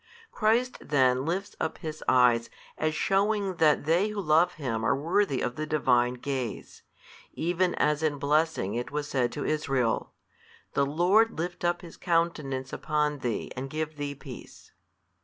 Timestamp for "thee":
13.19-13.51, 13.97-14.15